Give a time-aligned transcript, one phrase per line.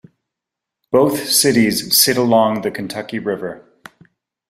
[0.91, 3.63] Both cities sit along the Kentucky River.